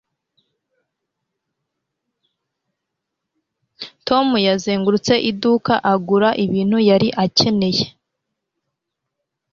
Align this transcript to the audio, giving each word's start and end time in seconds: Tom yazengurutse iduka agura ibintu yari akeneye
Tom 4.07 4.27
yazengurutse 4.47 5.13
iduka 5.29 5.73
agura 5.93 6.29
ibintu 6.45 6.77
yari 6.89 7.07
akeneye 7.23 7.85